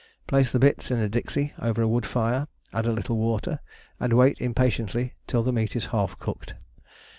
Place 0.25 0.51
the 0.51 0.57
bits 0.57 0.89
in 0.89 0.97
a 0.97 1.07
dixie 1.07 1.53
over 1.59 1.79
a 1.79 1.87
wood 1.87 2.07
fire, 2.07 2.47
add 2.73 2.87
a 2.87 2.91
little 2.91 3.17
water, 3.19 3.59
and 3.99 4.13
wait 4.13 4.41
impatiently 4.41 5.13
till 5.27 5.43
the 5.43 5.53
meat 5.53 5.75
is 5.75 5.85
half 5.93 6.17
cooked. 6.17 6.55